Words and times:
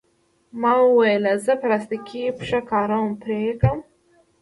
ما 0.61 0.73
وویل: 0.85 1.23
زه 1.45 1.53
پلاستیکي 1.61 2.23
پښه 2.37 2.59
کاروم، 2.71 3.09
پرې 3.21 3.37
یې 3.45 3.53
کړئ. 3.61 3.79